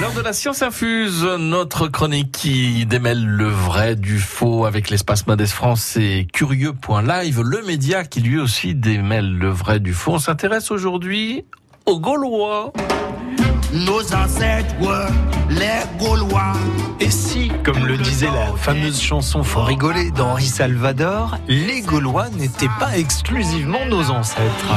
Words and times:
L'heure 0.00 0.14
de 0.14 0.22
la 0.22 0.32
science 0.32 0.62
infuse, 0.62 1.24
notre 1.38 1.86
chronique 1.86 2.32
qui 2.32 2.86
démêle 2.86 3.22
le 3.22 3.48
vrai 3.48 3.96
du 3.96 4.18
faux 4.18 4.64
avec 4.64 4.88
l'espace 4.88 5.26
Modeste 5.26 5.52
France 5.52 5.98
et 5.98 6.26
Curieux.live, 6.32 7.42
le 7.42 7.62
média 7.66 8.04
qui 8.04 8.22
lui 8.22 8.38
aussi 8.38 8.74
démêle 8.74 9.36
le 9.36 9.50
vrai 9.50 9.78
du 9.78 9.92
faux. 9.92 10.12
On 10.12 10.18
s'intéresse 10.18 10.70
aujourd'hui 10.70 11.44
aux 11.84 12.00
Gaulois. 12.00 12.72
Nos 13.74 14.14
ancêtres 14.14 14.74
les 15.50 15.98
Gaulois. 15.98 16.54
Et 16.98 17.10
si, 17.10 17.52
comme 17.62 17.84
le 17.84 17.98
disait 17.98 18.30
la 18.32 18.56
fameuse 18.56 19.00
chanson 19.00 19.42
Faut 19.42 19.62
rigoler 19.62 20.10
d'Henri 20.12 20.46
Salvador, 20.46 21.36
les 21.46 21.82
Gaulois 21.82 22.30
n'étaient 22.30 22.70
pas 22.78 22.96
exclusivement 22.96 23.84
nos 23.84 24.10
ancêtres? 24.10 24.76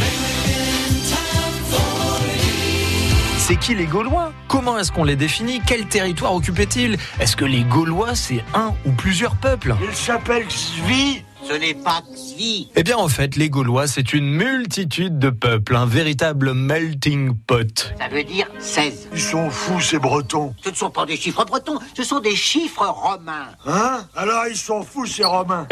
C'est 3.45 3.57
qui 3.57 3.75
les 3.75 3.87
Gaulois? 3.87 4.31
Comment 4.47 4.79
est-ce 4.79 4.89
qu'on 4.89 5.03
les 5.03 5.17
définit? 5.17 5.59
Quel 5.67 5.85
territoire 5.85 6.33
occupaient-ils 6.33 6.97
Est-ce 7.19 7.35
que 7.35 7.43
les 7.43 7.65
Gaulois, 7.65 8.15
c'est 8.15 8.41
un 8.53 8.73
ou 8.85 8.93
plusieurs 8.93 9.35
peuples? 9.35 9.75
Il 9.85 9.93
s'appelle 9.93 10.45
Svi. 10.49 11.25
Ce 11.45 11.51
n'est 11.51 11.73
pas 11.73 12.01
Svi. 12.15 12.69
Eh 12.77 12.83
bien, 12.83 12.95
en 12.95 13.09
fait, 13.09 13.35
les 13.35 13.49
Gaulois, 13.49 13.85
c'est 13.85 14.13
une 14.13 14.29
multitude 14.29 15.19
de 15.19 15.29
peuples, 15.29 15.75
un 15.75 15.85
véritable 15.85 16.53
melting 16.53 17.35
pot. 17.35 17.93
Ça 17.99 18.07
veut 18.07 18.23
dire 18.23 18.47
16. 18.59 19.09
Ils 19.11 19.19
sont 19.19 19.49
fous, 19.49 19.81
ces 19.81 19.99
Bretons. 19.99 20.55
Ce 20.63 20.69
ne 20.69 20.75
sont 20.75 20.89
pas 20.89 21.05
des 21.05 21.17
chiffres 21.17 21.43
bretons, 21.43 21.79
ce 21.97 22.03
sont 22.03 22.21
des 22.21 22.37
chiffres 22.37 22.85
romains. 22.87 23.49
Hein? 23.65 24.05
Alors, 24.15 24.47
ils 24.49 24.55
sont 24.55 24.83
fous, 24.83 25.05
ces 25.05 25.25
Romains 25.25 25.67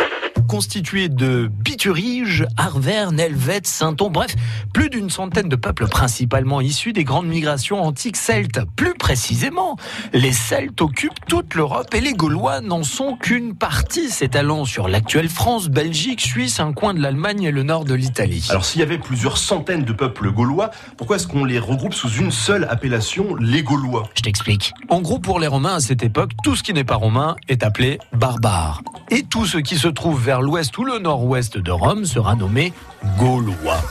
constitué 0.52 1.08
de 1.08 1.50
Biturige, 1.50 2.46
Arverne, 2.58 3.18
Helvète, 3.22 3.68
Sainton, 3.68 4.10
bref, 4.10 4.36
plus 4.74 4.90
d'une 4.90 5.10
centaine 5.10 5.48
de 5.48 5.56
peuples 5.56 5.88
principalement 5.88 6.60
issus 6.60 6.92
des 6.92 7.06
grandes 7.06 7.28
migrations 7.28 7.82
antiques 7.82 8.18
celtes. 8.18 8.60
Plus 8.76 8.94
précisément, 8.94 9.78
les 10.12 10.34
Celtes 10.34 10.82
occupent 10.82 11.26
toute 11.30 11.56
l'Europe 11.56 11.94
et 11.94 12.02
les 12.02 12.12
Gaulois 12.12 12.60
n'en 12.60 12.84
sont 12.84 13.16
qu'une 13.16 13.56
partie, 13.56 14.10
s'étalant 14.10 14.66
sur 14.66 14.90
l'actuelle 14.90 15.30
France, 15.30 15.70
Belgique, 15.70 16.20
Suisse, 16.20 16.60
un 16.60 16.74
coin 16.74 16.94
de 16.94 17.00
l'Allemagne 17.00 17.44
et 17.44 17.52
le 17.52 17.64
nord 17.64 17.86
de 17.86 17.94
l'Italie. 17.94 18.46
Alors 18.50 18.66
s'il 18.66 18.82
y 18.82 18.84
avait 18.84 18.98
plusieurs 18.98 19.38
centaines 19.38 19.86
de 19.86 19.94
peuples 19.94 20.34
gaulois, 20.34 20.72
pourquoi 20.98 21.16
est-ce 21.16 21.28
qu'on 21.28 21.46
les 21.46 21.60
regroupe 21.60 21.94
sous 21.94 22.10
une 22.10 22.32
seule 22.32 22.68
appellation, 22.70 23.36
les 23.36 23.64
Gaulois? 23.64 24.10
Je 24.16 24.22
t'explique. 24.24 24.74
En 24.90 25.00
gros, 25.00 25.20
pour 25.20 25.40
les 25.40 25.48
Romains 25.48 25.76
à 25.76 25.80
cette 25.80 26.04
époque, 26.04 26.32
tout 26.44 26.58
ce 26.58 26.64
qui 26.64 26.74
n'est 26.74 26.84
pas 26.84 26.96
romain 26.96 27.38
est 27.48 27.64
appelé 27.64 28.00
barbare. 28.12 28.82
Et 29.14 29.24
tout 29.24 29.46
ce 29.46 29.58
qui 29.58 29.78
se 29.78 29.90
trouve 29.90 30.24
vers 30.24 30.42
l'ouest 30.42 30.78
ou 30.78 30.86
le 30.86 30.98
nord-ouest 30.98 31.58
de 31.58 31.72
Rome 31.72 32.06
sera 32.06 32.36
nommé 32.36 32.72
Gaulois. 33.18 33.84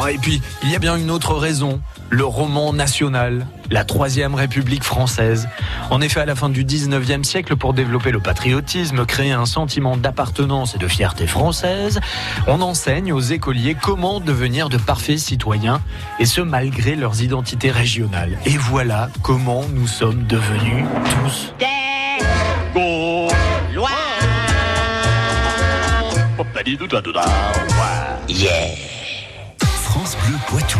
Oh, 0.00 0.06
et 0.06 0.16
puis, 0.16 0.40
il 0.62 0.70
y 0.70 0.74
a 0.74 0.78
bien 0.78 0.96
une 0.96 1.10
autre 1.10 1.34
raison, 1.34 1.82
le 2.08 2.24
roman 2.24 2.72
national, 2.72 3.46
la 3.70 3.84
Troisième 3.84 4.34
République 4.34 4.84
française. 4.84 5.50
En 5.90 6.00
effet, 6.00 6.20
à 6.20 6.24
la 6.24 6.34
fin 6.34 6.48
du 6.48 6.64
19e 6.64 7.24
siècle, 7.24 7.56
pour 7.56 7.74
développer 7.74 8.10
le 8.10 8.20
patriotisme, 8.20 9.04
créer 9.04 9.32
un 9.32 9.44
sentiment 9.44 9.98
d'appartenance 9.98 10.74
et 10.74 10.78
de 10.78 10.88
fierté 10.88 11.26
française, 11.26 12.00
on 12.46 12.62
enseigne 12.62 13.12
aux 13.12 13.20
écoliers 13.20 13.76
comment 13.78 14.18
devenir 14.20 14.70
de 14.70 14.78
parfaits 14.78 15.18
citoyens, 15.18 15.82
et 16.18 16.24
ce 16.24 16.40
malgré 16.40 16.96
leurs 16.96 17.22
identités 17.22 17.70
régionales. 17.70 18.38
Et 18.46 18.56
voilà 18.56 19.10
comment 19.22 19.64
nous 19.74 19.86
sommes 19.86 20.24
devenus 20.24 20.86
tous 21.04 21.52
Yeah. 28.28 28.76
France 29.58 30.16
Bleu 30.16 30.38
Poitou. 30.46 30.78